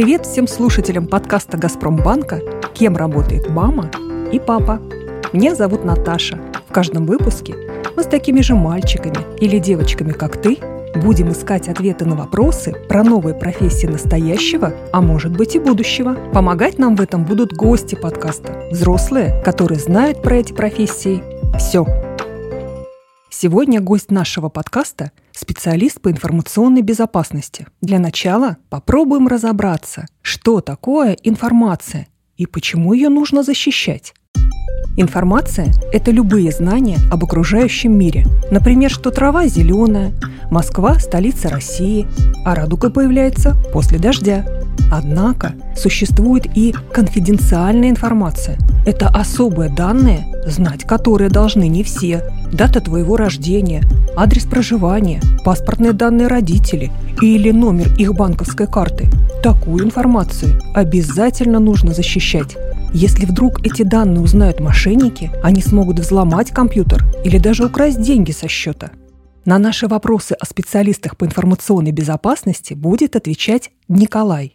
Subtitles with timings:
[0.00, 2.40] Привет всем слушателям подкаста «Газпромбанка»,
[2.72, 3.90] кем работает мама
[4.32, 4.80] и папа.
[5.34, 6.40] Меня зовут Наташа.
[6.66, 7.54] В каждом выпуске
[7.94, 10.56] мы с такими же мальчиками или девочками, как ты,
[10.94, 16.16] будем искать ответы на вопросы про новые профессии настоящего, а может быть и будущего.
[16.32, 21.22] Помогать нам в этом будут гости подкаста, взрослые, которые знают про эти профессии
[21.58, 21.84] все.
[23.28, 27.66] Сегодня гость нашего подкаста– специалист по информационной безопасности.
[27.80, 34.14] Для начала попробуем разобраться, что такое информация и почему ее нужно защищать.
[34.96, 38.26] Информация– это любые знания об окружающем мире.
[38.50, 40.12] Например, что трава зеленая,
[40.50, 42.06] Москва– столица России,
[42.44, 44.44] а радуга появляется после дождя.
[44.92, 48.58] Однако существует и конфиденциальная информация.
[48.86, 52.24] Это особые данные, знать которые должны не все.
[52.52, 53.82] Дата твоего рождения,
[54.16, 59.08] адрес проживания, паспортные данные родителей или номер их банковской карты.
[59.42, 62.56] Такую информацию обязательно нужно защищать.
[62.92, 68.48] Если вдруг эти данные узнают мошенники, они смогут взломать компьютер или даже украсть деньги со
[68.48, 68.90] счета.
[69.44, 74.54] На наши вопросы о специалистах по информационной безопасности будет отвечать Николай.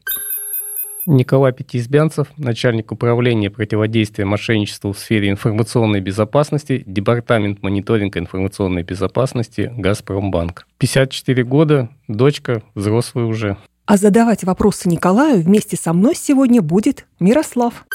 [1.06, 10.68] Николай Пятиизбянцев, начальник управления противодействия мошенничеству в сфере информационной безопасности, Департамент мониторинга информационной безопасности «Газпромбанк».
[10.80, 13.58] 54 года, дочка взрослая уже.
[13.86, 17.86] А задавать вопросы Николаю вместе со мной сегодня будет Мирослав.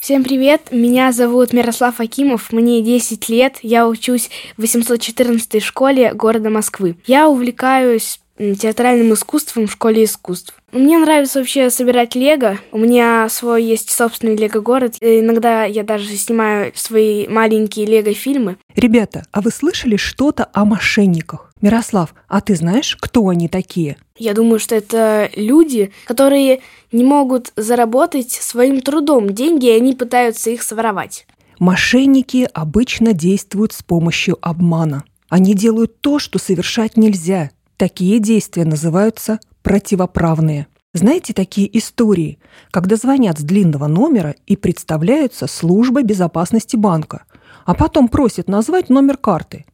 [0.00, 6.50] Всем привет, меня зовут Мирослав Акимов, мне 10 лет, я учусь в 814 школе города
[6.50, 6.96] Москвы.
[7.06, 10.54] Я увлекаюсь театральным искусством в школе искусств.
[10.72, 12.58] Мне нравится вообще собирать лего.
[12.72, 14.96] У меня свой есть собственный лего-город.
[15.00, 18.56] Иногда я даже снимаю свои маленькие лего-фильмы.
[18.74, 21.52] Ребята, а вы слышали что-то о мошенниках?
[21.60, 23.96] Мирослав, а ты знаешь, кто они такие?
[24.16, 26.60] Я думаю, что это люди, которые
[26.92, 31.26] не могут заработать своим трудом деньги, и они пытаются их своровать.
[31.58, 35.02] Мошенники обычно действуют с помощью обмана.
[35.28, 37.50] Они делают то, что совершать нельзя.
[37.78, 40.66] Такие действия называются противоправные.
[40.94, 42.40] Знаете такие истории,
[42.72, 47.22] когда звонят с длинного номера и представляются службой безопасности банка,
[47.66, 49.64] а потом просят назвать номер карты.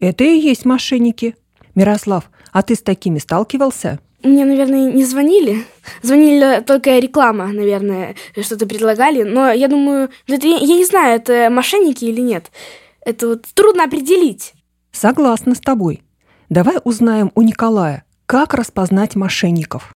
[0.00, 1.36] Это и есть мошенники.
[1.76, 4.00] Мирослав, а ты с такими сталкивался?
[4.24, 5.64] Мне, наверное, не звонили.
[6.02, 9.22] Звонили только реклама, наверное, что-то предлагали.
[9.22, 12.50] Но я думаю, это, я, я не знаю, это мошенники или нет.
[13.06, 14.52] Это вот трудно определить.
[14.90, 16.02] Согласна с тобой.
[16.52, 19.94] Давай узнаем у Николая, как распознать мошенников.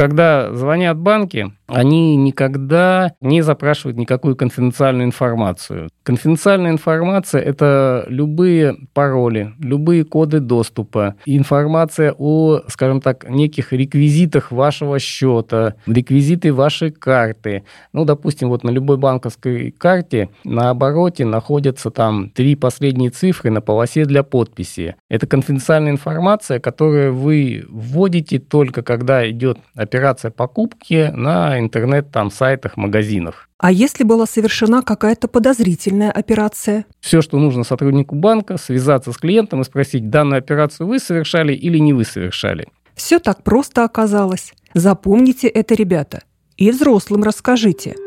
[0.00, 5.90] Когда звонят банки, они никогда не запрашивают никакую конфиденциальную информацию.
[6.04, 14.98] Конфиденциальная информация– это любые пароли, любые коды доступа, информация о, скажем так, неких реквизитах вашего
[14.98, 17.64] счета, реквизиты вашей карты.
[17.92, 23.60] Ну, допустим, вот на любой банковской карте на обороте находятся там три последние цифры на
[23.60, 24.96] полосе для подписи.
[25.10, 29.89] Это конфиденциальная информация, которую вы вводите только когда идет операция
[30.30, 33.48] покупки на интернет, там, сайтах, магазинах.
[33.58, 36.86] А если была совершена какая-то подозрительная операция?
[37.00, 41.78] Все, что нужно сотруднику банка, связаться с клиентом и спросить, данную операцию вы совершали или
[41.78, 42.68] не вы совершали.
[42.94, 44.52] Все так просто оказалось.
[44.74, 46.22] Запомните это, ребята.
[46.56, 47.96] И взрослым расскажите–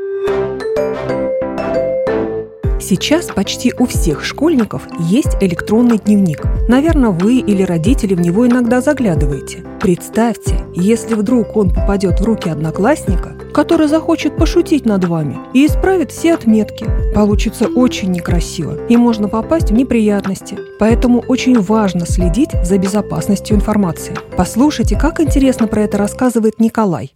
[2.85, 6.43] Сейчас почти у всех школьников есть электронный дневник.
[6.67, 9.63] Наверное, вы или родители в него иногда заглядываете.
[9.79, 16.11] Представьте, если вдруг он попадет в руки одноклассника, который захочет пошутить над вами и исправит
[16.11, 16.85] все отметки.
[17.15, 20.57] Получится очень некрасиво, и можно попасть в неприятности.
[20.77, 24.13] Поэтому очень важно следить за безопасностью информации.
[24.35, 27.13] Послушайте, как интересно про это рассказывает Николай.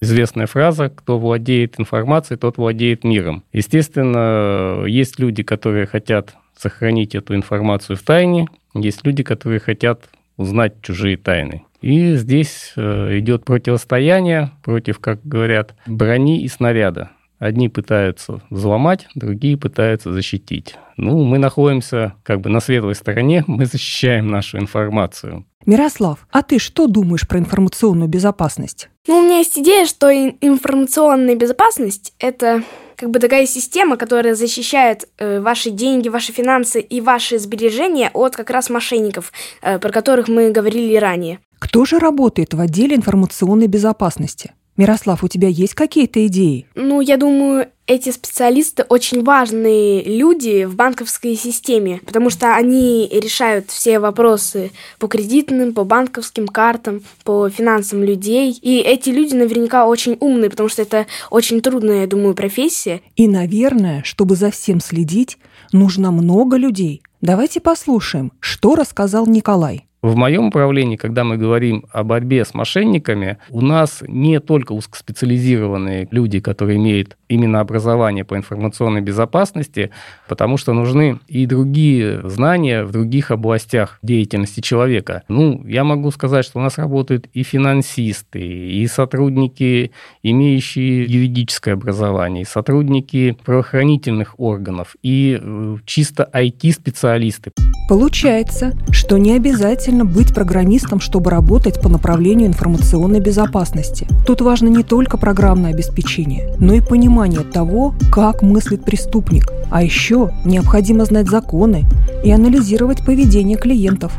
[0.00, 3.42] Известная фраза «кто владеет информацией, тот владеет миром».
[3.52, 10.80] Естественно, есть люди, которые хотят сохранить эту информацию в тайне, есть люди, которые хотят узнать
[10.82, 11.64] чужие тайны.
[11.80, 17.10] И здесь э, идет противостояние против, как говорят, брони и снаряда.
[17.38, 20.76] Одни пытаются взломать, другие пытаются защитить.
[20.96, 25.44] Ну, мы находимся как бы на светлой стороне, мы защищаем нашу информацию.
[25.68, 28.88] Мирослав, а ты что думаешь про информационную безопасность?
[29.06, 32.62] Ну, у меня есть идея, что информационная безопасность– это
[32.96, 38.34] как бы такая система, которая защищает э, ваши деньги, ваши финансы и ваши сбережения от
[38.34, 39.30] как раз мошенников,
[39.60, 41.38] э, про которых мы говорили ранее.
[41.58, 44.52] Кто же работает в отделе информационной безопасности?
[44.78, 46.66] Мирослав, у тебя есть какие-то идеи?
[46.76, 53.70] Ну, я думаю, эти специалисты очень важные люди в банковской системе, потому что они решают
[53.70, 54.70] все вопросы
[55.00, 58.52] по кредитным, по банковским картам, по финансам людей.
[58.52, 63.00] И эти люди наверняка очень умные, потому что это очень трудная, я думаю, профессия.
[63.16, 65.38] И, наверное, чтобы за всем следить,
[65.72, 67.02] нужно много людей.
[67.20, 69.87] Давайте послушаем, что рассказал Николай.
[70.00, 76.06] В моем управлении, когда мы говорим о борьбе с мошенниками, у нас не только узкоспециализированные
[76.12, 79.90] люди, которые имеют именно образование по информационной безопасности,
[80.28, 85.24] потому что нужны и другие знания в других областях деятельности человека.
[85.26, 89.90] Ну, я могу сказать, что у нас работают и финансисты, и сотрудники,
[90.22, 97.50] имеющие юридическое образование, и сотрудники правоохранительных органов, и э, чисто IT-специалисты.
[97.88, 104.06] Получается, что не обязательно быть программистом, чтобы работать по направлению информационной безопасности.
[104.26, 109.52] Тут важно не только программное обеспечение, но и понимание того, как мыслит преступник.
[109.70, 111.84] А еще необходимо знать законы
[112.24, 114.18] и анализировать поведение клиентов.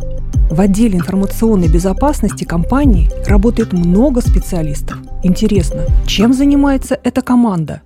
[0.50, 4.98] В отделе информационной безопасности компании работает много специалистов.
[5.24, 7.82] Интересно, чем занимается эта команда?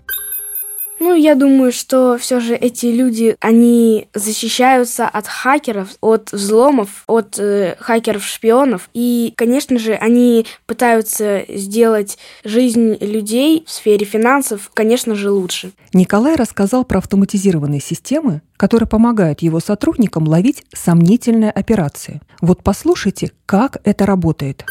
[1.03, 7.37] Ну, я думаю, что все же эти люди, они защищаются от хакеров, от взломов, от
[7.37, 8.83] э, хакеров-шпионов.
[8.93, 15.73] И, конечно же, они пытаются сделать жизнь людей в сфере финансов, конечно же, лучше.
[15.91, 22.21] Николай рассказал про автоматизированные системы, которые помогают его сотрудникам ловить сомнительные операции.
[22.39, 24.63] Вот послушайте, как это работает.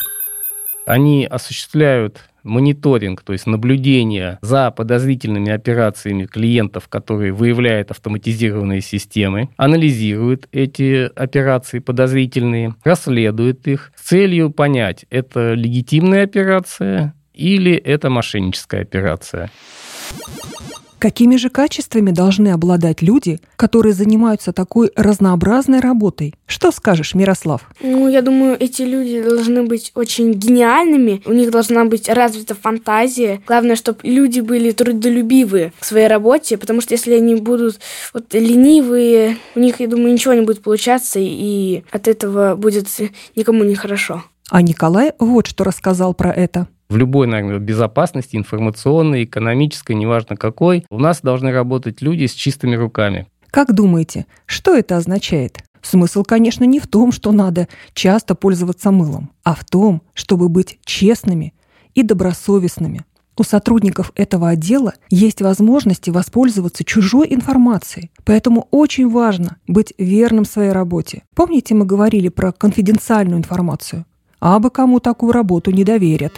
[0.87, 10.49] Они осуществляют мониторинг, то есть наблюдение за подозрительными операциями клиентов, которые выявляют автоматизированные системы, анализируют
[10.50, 19.50] эти операции подозрительные, расследуют их с целью понять, это легитимная операция или это мошенническая операция.
[21.03, 26.33] Какими же качествами должны обладать люди, которые занимаются такой разнообразной работой?
[26.47, 27.69] Что скажешь, Мирослав?
[27.83, 33.43] Ну, я думаю, эти люди должны быть очень гениальными, у них должна быть развита фантазия.
[33.49, 37.81] Главное, чтобы люди были трудолюбивые к своей работе, потому что если они будут
[38.15, 42.87] вот ленивые, у них, я думаю, ничего не будет получаться, и от этого будет
[43.35, 44.23] никому не хорошо.
[44.51, 50.85] А Николай вот что рассказал про это в любой, наверное, безопасности, информационной, экономической, неважно какой,
[50.91, 53.27] у нас должны работать люди с чистыми руками.
[53.50, 55.59] Как думаете, что это означает?
[55.81, 60.79] Смысл, конечно, не в том, что надо часто пользоваться мылом, а в том, чтобы быть
[60.85, 61.55] честными
[61.94, 63.00] и добросовестными.
[63.39, 70.73] У сотрудников этого отдела есть возможности воспользоваться чужой информацией, поэтому очень важно быть верным своей
[70.73, 71.23] работе.
[71.35, 74.05] Помните, мы говорили про конфиденциальную информацию?
[74.41, 76.35] А бы кому такую работу не доверят.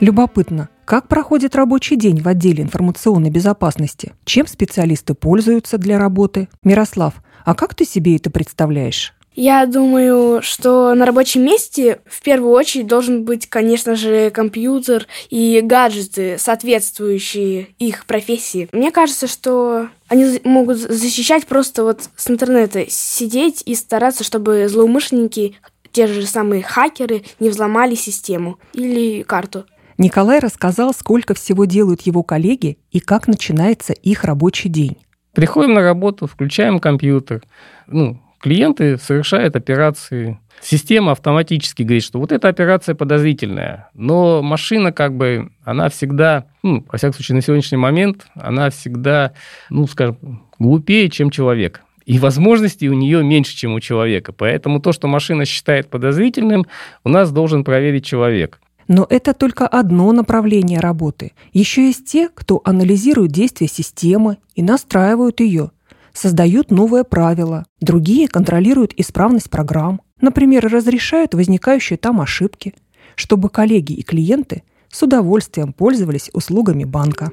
[0.00, 4.14] Любопытно, как проходит рабочий день в отделе информационной безопасности?
[4.24, 6.48] Чем специалисты пользуются для работы?
[6.64, 7.14] Мирослав,
[7.44, 9.12] а как ты себе это представляешь?
[9.36, 15.60] Я думаю, что на рабочем месте в первую очередь должен быть, конечно же, компьютер и
[15.62, 18.70] гаджеты, соответствующие их профессии.
[18.72, 25.56] Мне кажется, что они могут защищать просто вот с интернета, сидеть и стараться, чтобы злоумышленники,
[25.92, 29.66] те же самые хакеры, не взломали систему или карту.
[30.00, 34.96] Николай рассказал, сколько всего делают его коллеги и как начинается их рабочий день.
[35.34, 37.42] Приходим на работу, включаем компьютер.
[37.86, 40.40] Ну, клиенты совершают операции.
[40.62, 43.90] Система автоматически говорит, что вот эта операция подозрительная.
[43.92, 49.34] Но машина как бы, она всегда, ну, во всяком случае, на сегодняшний момент, она всегда,
[49.68, 51.82] ну, скажем, глупее, чем человек.
[52.06, 54.32] И возможностей у нее меньше, чем у человека.
[54.32, 56.64] Поэтому то, что машина считает подозрительным,
[57.04, 58.60] у нас должен проверить человек.
[58.90, 61.30] Но это только одно направление работы.
[61.52, 65.70] Еще есть те, кто анализирует действия системы и настраивают ее,
[66.12, 67.66] создают новые правила.
[67.80, 70.00] Другие контролируют исправность программ.
[70.20, 72.74] Например, разрешают возникающие там ошибки,
[73.14, 77.30] чтобы коллеги и клиенты с удовольствием пользовались услугами банка.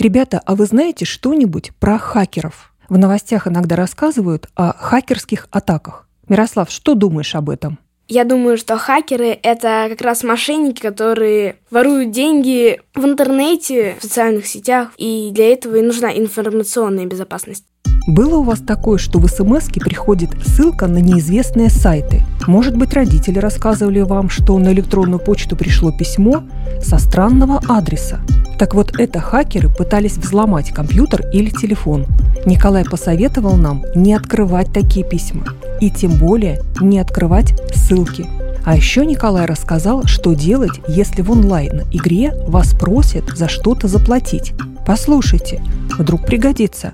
[0.00, 2.74] Ребята, а вы знаете что-нибудь про хакеров?
[2.88, 6.08] В новостях иногда рассказывают о хакерских атаках.
[6.28, 7.78] Мирослав, что думаешь об этом?
[8.10, 14.48] Я думаю, что хакеры— это как раз мошенники, которые воруют деньги в интернете, в социальных
[14.48, 17.62] сетях, и для этого и нужна информационная безопасность.
[18.08, 22.22] Было у вас такое, что в смс приходит ссылка на неизвестные сайты?
[22.48, 26.42] Может быть, родители рассказывали вам, что на электронную почту пришло письмо
[26.82, 28.18] со странного адреса.
[28.58, 32.06] Так вот, это хакеры пытались взломать компьютер или телефон.
[32.44, 35.44] Николай посоветовал нам не открывать такие письма.
[35.80, 38.26] И тем более не открывать ссылки.
[38.64, 44.52] А еще Николай рассказал, что делать, если в онлайн-игре вас просят за что-то заплатить.
[44.86, 45.62] Послушайте,
[45.98, 46.92] вдруг пригодится.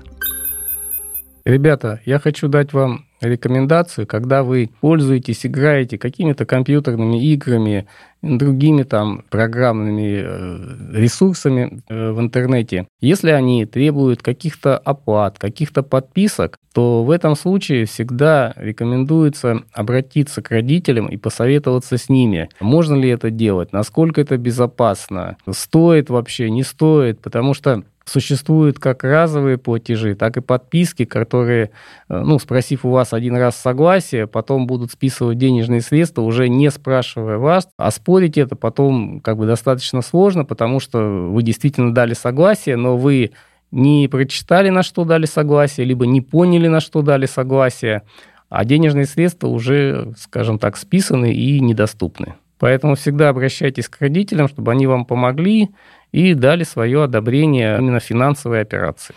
[1.43, 7.87] Ребята, я хочу дать вам рекомендацию, когда вы пользуетесь, играете какими-то компьютерными играми,
[8.21, 12.87] другими там программными э, ресурсами э, в интернете.
[12.99, 20.51] Если они требуют каких-то оплат, каких-то подписок, то в этом случае всегда рекомендуется обратиться к
[20.51, 22.49] родителям и посоветоваться с ними.
[22.59, 23.71] Можно ли это делать?
[23.71, 25.37] Насколько это безопасно?
[25.49, 26.49] Стоит вообще?
[26.49, 27.21] Не стоит?
[27.21, 31.71] Потому что существуют как разовые платежи, так и подписки, которые,
[32.09, 36.71] э, ну, спросив у вас один раз согласие, потом будут списывать денежные средства, уже не
[36.71, 37.67] спрашивая вас.
[37.77, 42.97] А спорить это потом как бы достаточно сложно, потому что вы действительно дали согласие, но
[42.97, 43.31] вы
[43.71, 48.03] не прочитали, на что дали согласие, либо не поняли, на что дали согласие,
[48.49, 52.35] а денежные средства уже, скажем так, списаны и недоступны.
[52.59, 55.69] Поэтому всегда обращайтесь к родителям, чтобы они вам помогли,
[56.11, 59.15] и дали свое одобрение именно финансовой операции.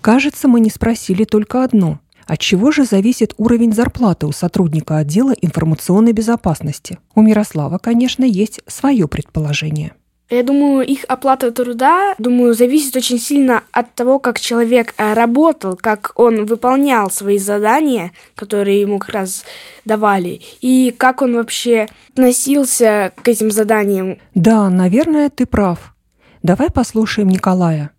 [0.00, 2.00] Кажется, мы не спросили только одно.
[2.26, 6.98] От чего же зависит уровень зарплаты у сотрудника отдела информационной безопасности?
[7.14, 9.92] У Мирослава, конечно, есть свое предположение–
[10.30, 15.76] я думаю, их оплата труда, думаю, зависит очень сильно от того, как человек э, работал,
[15.76, 19.44] как он выполнял свои задания, которые ему как раз
[19.84, 24.18] давали, и как он вообще относился к этим заданиям.
[24.34, 25.94] Да, наверное, ты прав.
[26.42, 27.93] Давай послушаем Николая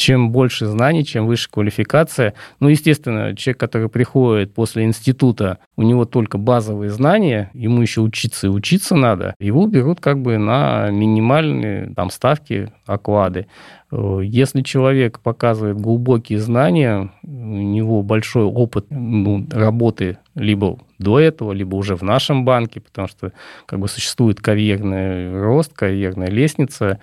[0.00, 2.32] чем больше знаний, чем выше квалификация.
[2.58, 8.46] Ну, естественно, человек, который приходит после института, у него только базовые знания, ему еще учиться
[8.46, 13.46] и учиться надо, его берут как бы на минимальные там, ставки, оклады.
[13.92, 21.76] Если человек показывает глубокие знания, у него большой опыт ну, работы либо до этого, либо
[21.76, 23.32] уже в нашем банке, потому что
[23.66, 27.00] как бы существует карьерный рост, карьерная лестница,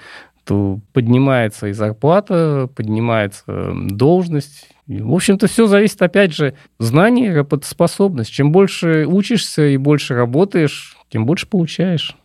[0.47, 4.69] то поднимается и зарплата, поднимается должность.
[4.87, 8.31] В общем-то, все зависит, опять же, знание, работоспособность.
[8.31, 12.15] Чем больше учишься и больше работаешь, тем больше получаешь.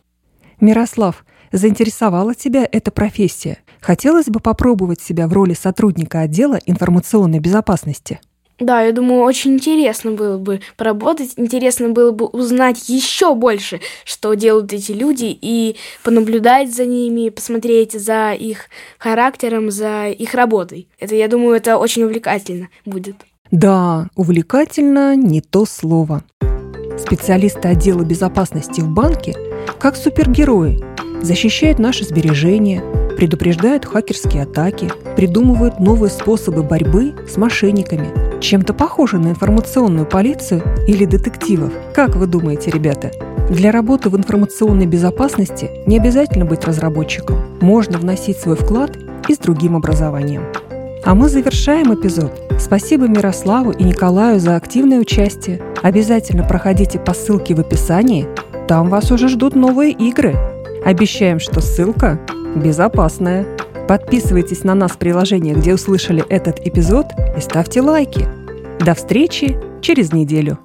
[0.61, 3.57] Мирослав, заинтересовала тебя эта профессия?
[3.81, 8.21] Хотелось бы попробовать себя в роли сотрудника отдела информационной безопасности?
[8.59, 14.33] Да, я думаю, очень интересно было бы поработать, интересно было бы узнать еще больше, что
[14.35, 18.69] делают эти люди, и понаблюдать за ними, посмотреть за их
[18.99, 20.87] характером, за их работой.
[20.99, 23.15] Это, я думаю, это очень увлекательно будет.
[23.51, 26.23] Да, увлекательно не то слово.
[26.97, 29.35] Специалисты отдела безопасности в банке,
[29.79, 30.79] как супергерои,
[31.21, 32.83] защищают наши сбережения,
[33.15, 38.32] предупреждают хакерские атаки, придумывают новые способы борьбы с мошенниками.
[38.43, 41.71] Чем-то похоже на информационную полицию или детективов.
[41.95, 43.09] Как вы думаете, ребята?
[43.49, 47.37] Для работы в информационной безопасности не обязательно быть разработчиком.
[47.61, 48.97] Можно вносить свой вклад
[49.29, 50.43] и с другим образованием.
[51.05, 52.33] А мы завершаем эпизод.
[52.59, 55.61] Спасибо Мирославу и Николаю за активное участие.
[55.81, 58.27] Обязательно проходите по ссылке в описании.
[58.67, 60.35] Там вас уже ждут новые игры.
[60.83, 62.19] Обещаем, что ссылка
[62.57, 63.45] безопасная.
[63.87, 68.27] Подписывайтесь на нас в приложении, где услышали этот эпизод, и ставьте лайки.
[68.79, 70.57] До встречи через неделю.